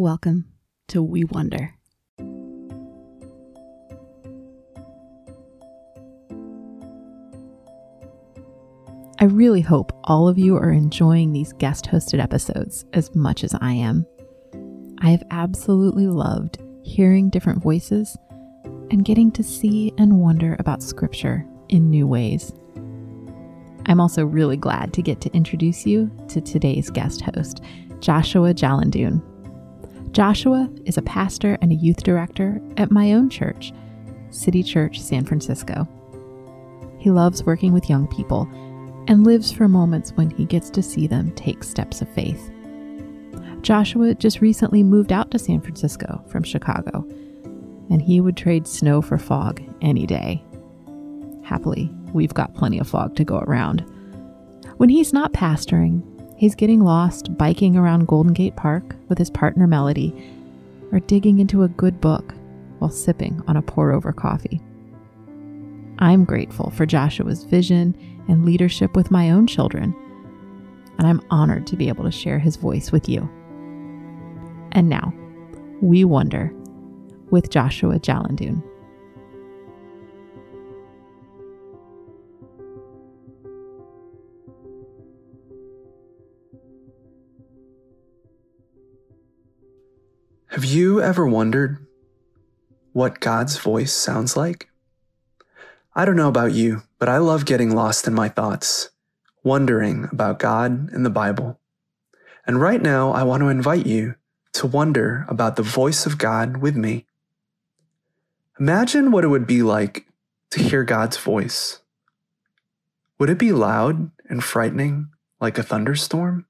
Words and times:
Welcome 0.00 0.46
to 0.88 1.02
We 1.02 1.24
Wonder. 1.24 1.74
I 9.20 9.24
really 9.24 9.60
hope 9.60 9.92
all 10.04 10.26
of 10.26 10.38
you 10.38 10.56
are 10.56 10.72
enjoying 10.72 11.34
these 11.34 11.52
guest 11.52 11.84
hosted 11.84 12.18
episodes 12.18 12.86
as 12.94 13.14
much 13.14 13.44
as 13.44 13.54
I 13.60 13.72
am. 13.74 14.06
I 15.02 15.10
have 15.10 15.22
absolutely 15.30 16.06
loved 16.06 16.56
hearing 16.82 17.28
different 17.28 17.62
voices 17.62 18.16
and 18.64 19.04
getting 19.04 19.30
to 19.32 19.42
see 19.42 19.92
and 19.98 20.18
wonder 20.18 20.56
about 20.58 20.82
Scripture 20.82 21.44
in 21.68 21.90
new 21.90 22.06
ways. 22.06 22.54
I'm 23.84 24.00
also 24.00 24.24
really 24.24 24.56
glad 24.56 24.94
to 24.94 25.02
get 25.02 25.20
to 25.20 25.34
introduce 25.34 25.84
you 25.84 26.10
to 26.28 26.40
today's 26.40 26.88
guest 26.88 27.20
host, 27.20 27.60
Joshua 28.00 28.54
Jalandun. 28.54 29.29
Joshua 30.12 30.68
is 30.86 30.96
a 30.96 31.02
pastor 31.02 31.56
and 31.62 31.70
a 31.70 31.76
youth 31.76 32.02
director 32.02 32.60
at 32.76 32.90
my 32.90 33.12
own 33.12 33.30
church, 33.30 33.72
City 34.30 34.62
Church 34.62 35.00
San 35.00 35.24
Francisco. 35.24 35.86
He 36.98 37.10
loves 37.10 37.44
working 37.44 37.72
with 37.72 37.88
young 37.88 38.08
people 38.08 38.48
and 39.06 39.24
lives 39.24 39.52
for 39.52 39.68
moments 39.68 40.10
when 40.12 40.30
he 40.30 40.44
gets 40.44 40.68
to 40.70 40.82
see 40.82 41.06
them 41.06 41.30
take 41.36 41.62
steps 41.62 42.02
of 42.02 42.08
faith. 42.12 42.50
Joshua 43.62 44.14
just 44.14 44.40
recently 44.40 44.82
moved 44.82 45.12
out 45.12 45.30
to 45.30 45.38
San 45.38 45.60
Francisco 45.60 46.24
from 46.28 46.42
Chicago, 46.42 47.06
and 47.88 48.02
he 48.02 48.20
would 48.20 48.36
trade 48.36 48.66
snow 48.66 49.00
for 49.00 49.16
fog 49.16 49.62
any 49.80 50.06
day. 50.06 50.42
Happily, 51.44 51.88
we've 52.12 52.34
got 52.34 52.54
plenty 52.54 52.80
of 52.80 52.88
fog 52.88 53.14
to 53.14 53.24
go 53.24 53.38
around. 53.38 53.80
When 54.78 54.88
he's 54.88 55.12
not 55.12 55.32
pastoring, 55.32 56.02
he's 56.40 56.54
getting 56.54 56.82
lost 56.82 57.36
biking 57.36 57.76
around 57.76 58.08
Golden 58.08 58.32
Gate 58.32 58.56
Park 58.56 58.96
with 59.10 59.18
his 59.18 59.28
partner 59.28 59.66
Melody, 59.66 60.14
or 60.90 60.98
digging 60.98 61.38
into 61.38 61.64
a 61.64 61.68
good 61.68 62.00
book 62.00 62.32
while 62.78 62.90
sipping 62.90 63.42
on 63.46 63.58
a 63.58 63.62
pour 63.62 63.92
over 63.92 64.10
coffee. 64.10 64.58
I'm 65.98 66.24
grateful 66.24 66.70
for 66.70 66.86
Joshua's 66.86 67.44
vision 67.44 67.94
and 68.26 68.46
leadership 68.46 68.96
with 68.96 69.10
my 69.10 69.30
own 69.30 69.46
children, 69.46 69.94
and 70.96 71.06
I'm 71.06 71.20
honored 71.30 71.66
to 71.66 71.76
be 71.76 71.88
able 71.88 72.04
to 72.04 72.10
share 72.10 72.38
his 72.38 72.56
voice 72.56 72.90
with 72.90 73.06
you. 73.06 73.28
And 74.72 74.88
now, 74.88 75.12
we 75.82 76.06
wonder 76.06 76.54
with 77.30 77.50
Joshua 77.50 78.00
Jalandun. 78.00 78.62
Have 90.50 90.64
you 90.64 91.00
ever 91.00 91.24
wondered 91.28 91.86
what 92.92 93.20
God's 93.20 93.56
voice 93.56 93.92
sounds 93.92 94.36
like? 94.36 94.68
I 95.94 96.04
don't 96.04 96.16
know 96.16 96.26
about 96.26 96.50
you, 96.54 96.82
but 96.98 97.08
I 97.08 97.18
love 97.18 97.44
getting 97.44 97.72
lost 97.72 98.08
in 98.08 98.14
my 98.14 98.28
thoughts, 98.28 98.90
wondering 99.44 100.08
about 100.10 100.40
God 100.40 100.90
and 100.90 101.06
the 101.06 101.10
Bible. 101.10 101.60
And 102.44 102.60
right 102.60 102.82
now, 102.82 103.12
I 103.12 103.22
want 103.22 103.42
to 103.42 103.48
invite 103.48 103.86
you 103.86 104.16
to 104.54 104.66
wonder 104.66 105.24
about 105.28 105.54
the 105.54 105.62
voice 105.62 106.04
of 106.04 106.18
God 106.18 106.56
with 106.56 106.74
me. 106.74 107.06
Imagine 108.58 109.12
what 109.12 109.22
it 109.22 109.28
would 109.28 109.46
be 109.46 109.62
like 109.62 110.06
to 110.50 110.60
hear 110.60 110.82
God's 110.82 111.16
voice. 111.16 111.80
Would 113.20 113.30
it 113.30 113.38
be 113.38 113.52
loud 113.52 114.10
and 114.28 114.42
frightening 114.42 115.10
like 115.40 115.58
a 115.58 115.62
thunderstorm? 115.62 116.46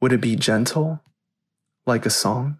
Would 0.00 0.12
it 0.12 0.20
be 0.20 0.36
gentle 0.36 1.00
like 1.84 2.06
a 2.06 2.10
song? 2.10 2.59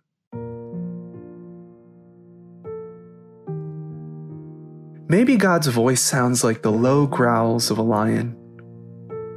Maybe 5.10 5.36
God's 5.36 5.66
voice 5.66 6.00
sounds 6.00 6.44
like 6.44 6.62
the 6.62 6.70
low 6.70 7.04
growls 7.04 7.68
of 7.72 7.78
a 7.78 7.82
lion, 7.82 8.36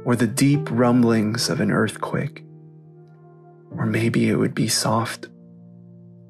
or 0.04 0.14
the 0.14 0.28
deep 0.28 0.70
rumblings 0.70 1.50
of 1.50 1.60
an 1.60 1.72
earthquake. 1.72 2.44
Or 3.76 3.84
maybe 3.84 4.28
it 4.28 4.36
would 4.36 4.54
be 4.54 4.68
soft, 4.68 5.26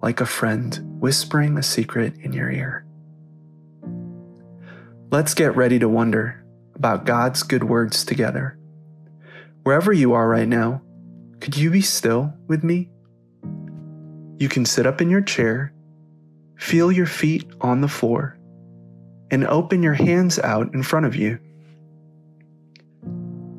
like 0.01 0.23
a 0.23 0.25
friend 0.25 0.81
whispering 0.99 1.59
a 1.59 1.63
secret 1.63 2.17
in 2.23 2.33
your 2.33 2.51
ear. 2.51 2.87
Let's 5.11 5.35
get 5.35 5.55
ready 5.55 5.79
to 5.79 5.91
wonder 5.91 6.43
about 6.75 7.05
God's 7.05 7.43
good 7.43 7.65
words 7.65 8.03
together. 8.03 8.59
Wherever 9.63 9.93
you 9.93 10.15
are 10.15 10.27
right 10.27 10.49
now, 10.49 10.81
could 11.43 11.55
you 11.55 11.71
be 11.71 11.83
still 11.83 12.33
with 12.49 12.65
me? 12.65 12.89
You 14.39 14.49
can 14.49 14.65
sit 14.65 14.87
up 14.87 15.03
in 15.03 15.11
your 15.11 15.21
chair, 15.21 15.75
feel 16.57 16.91
your 16.91 17.05
feet 17.05 17.45
on 17.61 17.83
the 17.83 17.89
floor 17.89 18.39
and 19.35 19.49
open 19.49 19.83
your 19.83 19.95
hands 19.95 20.39
out 20.39 20.73
in 20.75 20.83
front 20.85 21.05
of 21.05 21.17
you. 21.17 21.41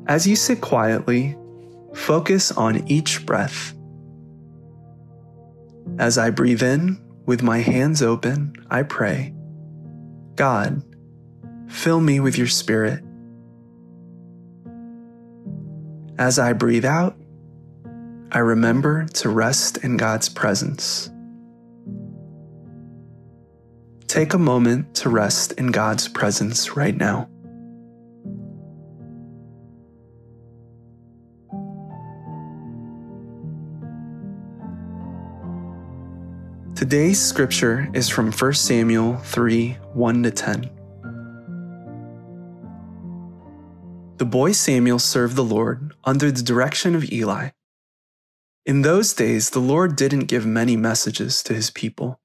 As 0.06 0.26
you 0.26 0.34
sit 0.34 0.62
quietly, 0.62 1.36
focus 1.92 2.50
on 2.50 2.88
each 2.88 3.26
breath. 3.26 3.74
As 5.98 6.16
I 6.16 6.30
breathe 6.30 6.62
in, 6.62 6.98
with 7.26 7.42
my 7.42 7.58
hands 7.58 8.00
open, 8.00 8.54
I 8.70 8.84
pray, 8.84 9.34
God, 10.34 10.82
fill 11.68 12.00
me 12.00 12.20
with 12.20 12.38
your 12.38 12.46
spirit. 12.46 13.04
As 16.18 16.38
I 16.38 16.54
breathe 16.54 16.86
out, 16.86 17.18
I 18.32 18.38
remember 18.38 19.04
to 19.16 19.28
rest 19.28 19.76
in 19.78 19.98
God's 19.98 20.30
presence. 20.30 21.10
Take 24.06 24.34
a 24.34 24.38
moment 24.38 24.94
to 24.96 25.08
rest 25.08 25.52
in 25.52 25.72
God's 25.72 26.06
presence 26.06 26.76
right 26.76 26.96
now. 26.96 27.28
Today's 36.76 37.20
scripture 37.20 37.88
is 37.94 38.08
from 38.08 38.30
1 38.30 38.52
Samuel 38.52 39.16
3 39.16 39.72
1 39.92 40.22
to 40.22 40.30
10. 40.30 40.70
The 44.18 44.24
boy 44.24 44.52
Samuel 44.52 45.00
served 45.00 45.34
the 45.34 45.42
Lord 45.42 45.94
under 46.04 46.30
the 46.30 46.42
direction 46.42 46.94
of 46.94 47.10
Eli. 47.10 47.50
In 48.64 48.82
those 48.82 49.12
days, 49.12 49.50
the 49.50 49.58
Lord 49.58 49.96
didn't 49.96 50.26
give 50.26 50.46
many 50.46 50.76
messages 50.76 51.42
to 51.42 51.54
his 51.54 51.70
people 51.70 52.20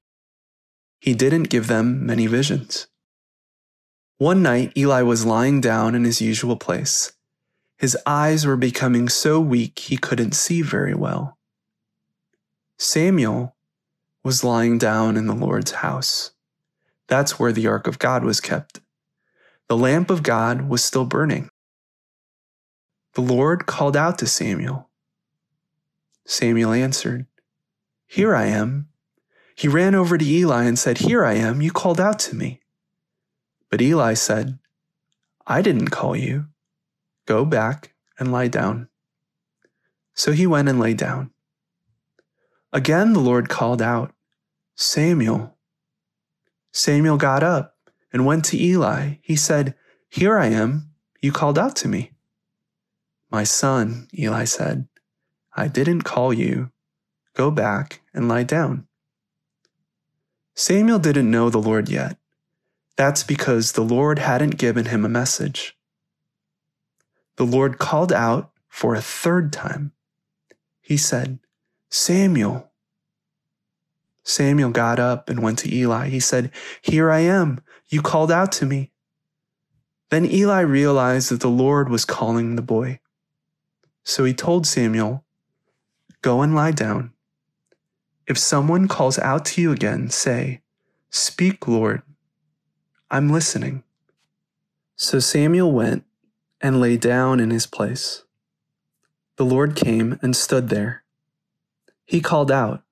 he 1.02 1.14
didn't 1.14 1.50
give 1.50 1.66
them 1.66 2.06
many 2.06 2.28
visions. 2.28 2.86
One 4.18 4.40
night, 4.40 4.72
Eli 4.76 5.02
was 5.02 5.26
lying 5.26 5.60
down 5.60 5.96
in 5.96 6.04
his 6.04 6.22
usual 6.22 6.54
place. 6.54 7.10
His 7.76 7.98
eyes 8.06 8.46
were 8.46 8.56
becoming 8.56 9.08
so 9.08 9.40
weak 9.40 9.80
he 9.80 9.96
couldn't 9.96 10.36
see 10.36 10.62
very 10.62 10.94
well. 10.94 11.38
Samuel 12.78 13.56
was 14.22 14.44
lying 14.44 14.78
down 14.78 15.16
in 15.16 15.26
the 15.26 15.34
Lord's 15.34 15.72
house. 15.72 16.30
That's 17.08 17.36
where 17.36 17.52
the 17.52 17.66
ark 17.66 17.88
of 17.88 17.98
God 17.98 18.22
was 18.22 18.40
kept. 18.40 18.80
The 19.68 19.76
lamp 19.76 20.08
of 20.08 20.22
God 20.22 20.68
was 20.68 20.84
still 20.84 21.04
burning. 21.04 21.48
The 23.14 23.22
Lord 23.22 23.66
called 23.66 23.96
out 23.96 24.18
to 24.18 24.28
Samuel. 24.28 24.88
Samuel 26.24 26.72
answered, 26.72 27.26
Here 28.06 28.36
I 28.36 28.44
am. 28.44 28.91
He 29.54 29.68
ran 29.68 29.94
over 29.94 30.16
to 30.16 30.24
Eli 30.24 30.64
and 30.64 30.78
said, 30.78 30.98
Here 30.98 31.24
I 31.24 31.34
am, 31.34 31.60
you 31.60 31.70
called 31.70 32.00
out 32.00 32.18
to 32.20 32.34
me. 32.34 32.60
But 33.70 33.80
Eli 33.80 34.14
said, 34.14 34.58
I 35.46 35.62
didn't 35.62 35.88
call 35.88 36.16
you. 36.16 36.46
Go 37.26 37.44
back 37.44 37.94
and 38.18 38.32
lie 38.32 38.48
down. 38.48 38.88
So 40.14 40.32
he 40.32 40.46
went 40.46 40.68
and 40.68 40.78
lay 40.78 40.94
down. 40.94 41.30
Again 42.72 43.12
the 43.12 43.20
Lord 43.20 43.48
called 43.48 43.82
out, 43.82 44.12
Samuel. 44.76 45.56
Samuel 46.72 47.18
got 47.18 47.42
up 47.42 47.76
and 48.12 48.26
went 48.26 48.44
to 48.46 48.60
Eli. 48.60 49.16
He 49.22 49.36
said, 49.36 49.74
Here 50.08 50.38
I 50.38 50.46
am, 50.46 50.90
you 51.20 51.32
called 51.32 51.58
out 51.58 51.76
to 51.76 51.88
me. 51.88 52.12
My 53.30 53.44
son, 53.44 54.08
Eli 54.18 54.44
said, 54.44 54.88
I 55.56 55.68
didn't 55.68 56.02
call 56.02 56.32
you. 56.32 56.70
Go 57.34 57.50
back 57.50 58.00
and 58.12 58.28
lie 58.28 58.42
down. 58.42 58.86
Samuel 60.54 60.98
didn't 60.98 61.30
know 61.30 61.50
the 61.50 61.58
Lord 61.58 61.88
yet. 61.88 62.16
That's 62.96 63.22
because 63.22 63.72
the 63.72 63.82
Lord 63.82 64.18
hadn't 64.18 64.58
given 64.58 64.86
him 64.86 65.04
a 65.04 65.08
message. 65.08 65.76
The 67.36 67.44
Lord 67.44 67.78
called 67.78 68.12
out 68.12 68.50
for 68.68 68.94
a 68.94 69.00
third 69.00 69.52
time. 69.52 69.92
He 70.80 70.96
said, 70.96 71.38
Samuel. 71.88 72.70
Samuel 74.24 74.70
got 74.70 74.98
up 74.98 75.28
and 75.28 75.42
went 75.42 75.58
to 75.60 75.74
Eli. 75.74 76.08
He 76.08 76.20
said, 76.20 76.50
Here 76.80 77.10
I 77.10 77.20
am. 77.20 77.60
You 77.88 78.02
called 78.02 78.30
out 78.30 78.52
to 78.52 78.66
me. 78.66 78.92
Then 80.10 80.26
Eli 80.26 80.60
realized 80.60 81.30
that 81.30 81.40
the 81.40 81.48
Lord 81.48 81.88
was 81.88 82.04
calling 82.04 82.56
the 82.56 82.62
boy. 82.62 83.00
So 84.04 84.24
he 84.24 84.34
told 84.34 84.66
Samuel, 84.66 85.24
Go 86.20 86.42
and 86.42 86.54
lie 86.54 86.70
down. 86.70 87.12
If 88.32 88.38
someone 88.38 88.88
calls 88.88 89.18
out 89.18 89.44
to 89.44 89.60
you 89.60 89.72
again, 89.72 90.08
say, 90.08 90.62
Speak, 91.10 91.68
Lord. 91.68 92.00
I'm 93.10 93.28
listening. 93.28 93.82
So 94.96 95.18
Samuel 95.18 95.70
went 95.70 96.04
and 96.58 96.80
lay 96.80 96.96
down 96.96 97.40
in 97.40 97.50
his 97.50 97.66
place. 97.66 98.22
The 99.36 99.44
Lord 99.44 99.76
came 99.76 100.18
and 100.22 100.34
stood 100.34 100.70
there. 100.70 101.04
He 102.06 102.22
called 102.22 102.50
out, 102.50 102.82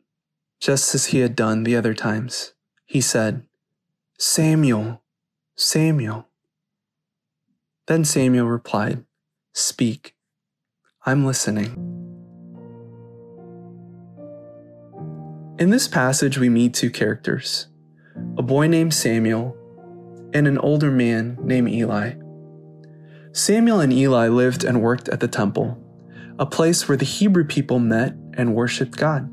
just 0.61 0.95
as 0.95 1.07
he 1.07 1.21
had 1.21 1.37
done 1.37 1.63
the 1.63 1.75
other 1.75 1.95
times. 1.95 2.53
He 2.85 3.01
said, 3.01 3.47
Samuel, 4.19 5.01
Samuel. 5.57 6.29
Then 7.87 8.05
Samuel 8.05 8.47
replied, 8.47 9.07
Speak, 9.55 10.15
I'm 11.07 11.25
listening. 11.25 12.00
In 15.61 15.69
this 15.69 15.89
passage, 15.89 16.39
we 16.39 16.49
meet 16.49 16.73
two 16.73 16.89
characters 16.89 17.67
a 18.39 18.43
boy 18.43 18.67
named 18.67 18.95
Samuel 18.95 19.55
and 20.33 20.49
an 20.49 20.57
older 20.57 20.91
man 20.91 21.37
named 21.43 21.69
Eli. 21.69 22.15
Samuel 23.33 23.81
and 23.81 23.93
Eli 23.93 24.29
lived 24.29 24.65
and 24.65 24.81
worked 24.81 25.11
at 25.11 25.21
the 25.21 25.29
temple, 25.29 25.77
a 26.39 26.47
place 26.47 26.89
where 26.89 26.97
the 26.97 27.05
Hebrew 27.05 27.45
people 27.45 27.79
met 27.79 28.15
and 28.39 28.55
worshiped 28.55 28.97
God. 28.97 29.31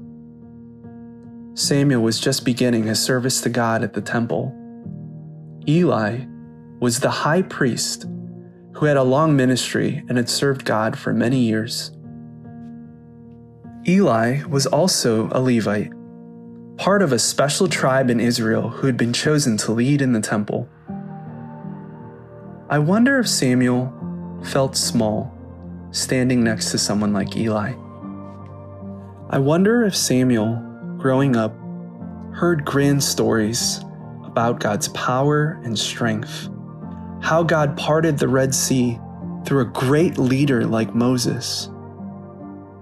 Samuel 1.53 2.01
was 2.01 2.19
just 2.19 2.43
beginning 2.43 2.83
his 2.83 3.01
service 3.01 3.39
to 3.41 3.49
God 3.49 3.81
at 3.81 3.93
the 3.93 4.01
temple. 4.01 4.53
Eli 5.65 6.25
was 6.81 6.99
the 6.99 7.09
high 7.09 7.41
priest 7.41 8.05
who 8.73 8.85
had 8.85 8.97
a 8.97 9.03
long 9.03 9.37
ministry 9.37 10.03
and 10.09 10.17
had 10.17 10.29
served 10.29 10.65
God 10.65 10.99
for 10.99 11.13
many 11.13 11.39
years. 11.39 11.91
Eli 13.87 14.43
was 14.43 14.65
also 14.67 15.29
a 15.31 15.39
Levite, 15.39 15.93
part 16.77 17.01
of 17.01 17.11
a 17.11 17.17
special 17.17 17.67
tribe 17.67 18.09
in 18.11 18.19
Israel 18.19 18.69
who 18.69 18.85
had 18.85 18.97
been 18.97 19.11
chosen 19.11 19.57
to 19.57 19.71
lead 19.71 19.99
in 19.99 20.13
the 20.13 20.21
temple. 20.21 20.69
I 22.69 22.77
wonder 22.77 23.17
if 23.17 23.27
Samuel 23.27 23.91
felt 24.43 24.77
small 24.77 25.33
standing 25.89 26.43
next 26.43 26.69
to 26.71 26.77
someone 26.77 27.13
like 27.13 27.35
Eli. 27.35 27.73
I 29.29 29.39
wonder 29.39 29.83
if 29.85 29.95
Samuel, 29.95 30.55
growing 30.99 31.35
up, 31.35 31.55
heard 32.33 32.63
grand 32.63 33.03
stories 33.03 33.79
about 34.23 34.59
God's 34.59 34.89
power 34.89 35.59
and 35.63 35.77
strength, 35.77 36.47
how 37.21 37.41
God 37.41 37.75
parted 37.75 38.19
the 38.19 38.27
Red 38.27 38.53
Sea 38.53 38.99
through 39.45 39.61
a 39.61 39.65
great 39.65 40.19
leader 40.19 40.63
like 40.63 40.93
Moses, 40.93 41.69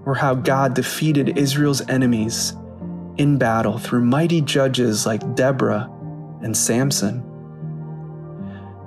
or 0.04 0.14
how 0.14 0.34
God 0.34 0.74
defeated 0.74 1.38
Israel's 1.38 1.88
enemies 1.88 2.52
in 3.18 3.38
battle 3.38 3.78
through 3.78 4.04
mighty 4.04 4.40
judges 4.40 5.06
like 5.06 5.34
Deborah 5.34 5.90
and 6.42 6.56
Samson. 6.56 7.22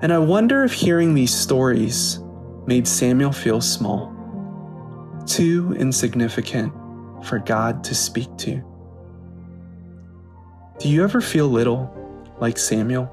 And 0.01 0.13
I 0.13 0.17
wonder 0.17 0.63
if 0.63 0.73
hearing 0.73 1.13
these 1.13 1.33
stories 1.33 2.19
made 2.65 2.87
Samuel 2.87 3.31
feel 3.31 3.61
small, 3.61 4.13
too 5.25 5.75
insignificant 5.77 6.73
for 7.25 7.39
God 7.39 7.83
to 7.83 7.95
speak 7.95 8.29
to. 8.37 8.63
Do 10.79 10.87
you 10.87 11.03
ever 11.03 11.19
feel 11.19 11.47
little 11.47 11.93
like 12.39 12.57
Samuel? 12.57 13.11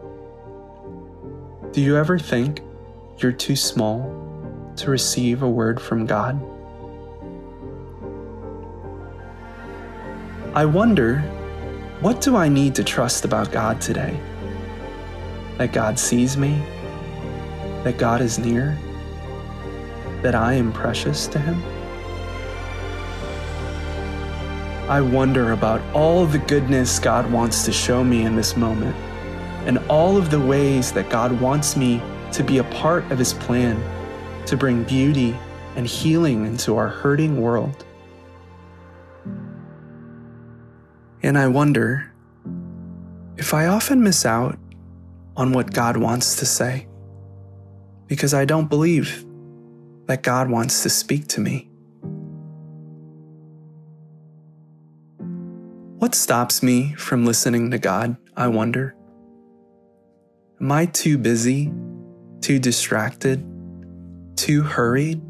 Do 1.72 1.80
you 1.80 1.96
ever 1.96 2.18
think 2.18 2.60
you're 3.18 3.32
too 3.32 3.56
small 3.56 4.72
to 4.76 4.90
receive 4.90 5.42
a 5.42 5.48
word 5.48 5.80
from 5.80 6.06
God? 6.06 6.40
I 10.56 10.64
wonder, 10.64 11.18
what 12.00 12.22
do 12.22 12.34
I 12.34 12.48
need 12.48 12.74
to 12.76 12.82
trust 12.82 13.26
about 13.26 13.52
God 13.52 13.78
today? 13.78 14.18
That 15.58 15.74
God 15.74 15.98
sees 15.98 16.38
me? 16.38 16.62
That 17.84 17.98
God 17.98 18.22
is 18.22 18.38
near? 18.38 18.78
That 20.22 20.34
I 20.34 20.54
am 20.54 20.72
precious 20.72 21.26
to 21.26 21.38
Him? 21.38 21.62
I 24.88 25.02
wonder 25.02 25.52
about 25.52 25.82
all 25.94 26.24
the 26.24 26.38
goodness 26.38 26.98
God 27.00 27.30
wants 27.30 27.66
to 27.66 27.70
show 27.72 28.02
me 28.02 28.22
in 28.22 28.34
this 28.34 28.56
moment, 28.56 28.96
and 29.66 29.76
all 29.90 30.16
of 30.16 30.30
the 30.30 30.40
ways 30.40 30.90
that 30.92 31.10
God 31.10 31.38
wants 31.38 31.76
me 31.76 32.00
to 32.32 32.42
be 32.42 32.56
a 32.56 32.64
part 32.64 33.04
of 33.12 33.18
His 33.18 33.34
plan 33.34 33.76
to 34.46 34.56
bring 34.56 34.84
beauty 34.84 35.36
and 35.74 35.86
healing 35.86 36.46
into 36.46 36.78
our 36.78 36.88
hurting 36.88 37.42
world. 37.42 37.85
And 41.22 41.38
I 41.38 41.48
wonder 41.48 42.12
if 43.36 43.52
I 43.52 43.66
often 43.66 44.02
miss 44.02 44.24
out 44.24 44.58
on 45.36 45.52
what 45.52 45.72
God 45.72 45.96
wants 45.96 46.36
to 46.36 46.46
say 46.46 46.86
because 48.06 48.32
I 48.32 48.44
don't 48.44 48.68
believe 48.68 49.24
that 50.06 50.22
God 50.22 50.48
wants 50.48 50.82
to 50.82 50.90
speak 50.90 51.26
to 51.28 51.40
me. 51.40 51.68
What 55.98 56.14
stops 56.14 56.62
me 56.62 56.94
from 56.94 57.24
listening 57.24 57.70
to 57.72 57.78
God, 57.78 58.16
I 58.36 58.48
wonder? 58.48 58.94
Am 60.60 60.70
I 60.70 60.86
too 60.86 61.18
busy, 61.18 61.72
too 62.40 62.58
distracted, 62.58 63.44
too 64.36 64.62
hurried? 64.62 65.20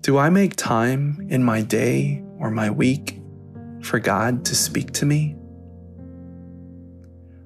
Do 0.00 0.18
I 0.18 0.30
make 0.30 0.56
time 0.56 1.24
in 1.30 1.44
my 1.44 1.62
day 1.62 2.24
or 2.38 2.50
my 2.50 2.70
week 2.70 3.21
for 3.82 3.98
God 3.98 4.44
to 4.46 4.54
speak 4.54 4.92
to 4.92 5.06
me? 5.06 5.36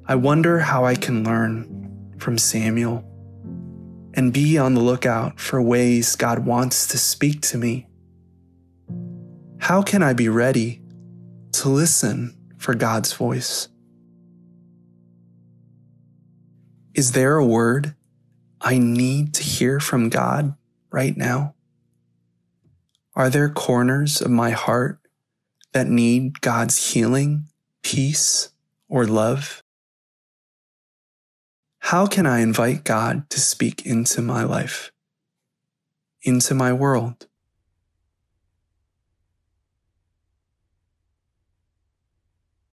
I 0.06 0.14
wonder 0.14 0.60
how 0.60 0.84
I 0.84 0.94
can 0.94 1.24
learn 1.24 2.14
from 2.18 2.38
Samuel 2.38 3.04
and 4.14 4.32
be 4.32 4.56
on 4.56 4.74
the 4.74 4.80
lookout 4.80 5.40
for 5.40 5.60
ways 5.60 6.16
God 6.16 6.46
wants 6.46 6.86
to 6.88 6.98
speak 6.98 7.40
to 7.42 7.58
me. 7.58 7.86
How 9.58 9.82
can 9.82 10.02
I 10.02 10.12
be 10.12 10.28
ready 10.28 10.80
to 11.54 11.68
listen 11.68 12.36
for 12.58 12.74
God's 12.74 13.12
voice? 13.12 13.68
Is 16.94 17.12
there 17.12 17.36
a 17.36 17.44
word 17.44 17.94
I 18.60 18.78
need 18.78 19.34
to 19.34 19.42
hear 19.42 19.80
from 19.80 20.08
God 20.08 20.54
right 20.90 21.16
now? 21.16 21.54
Are 23.14 23.28
there 23.28 23.48
corners 23.48 24.22
of 24.22 24.30
my 24.30 24.50
heart 24.50 24.98
that 25.76 25.88
need 25.88 26.40
God's 26.40 26.92
healing, 26.94 27.48
peace, 27.82 28.48
or 28.88 29.04
love? 29.04 29.62
How 31.80 32.06
can 32.06 32.24
I 32.24 32.38
invite 32.38 32.82
God 32.82 33.28
to 33.28 33.38
speak 33.38 33.84
into 33.84 34.22
my 34.22 34.42
life, 34.42 34.90
into 36.22 36.54
my 36.54 36.72
world? 36.72 37.26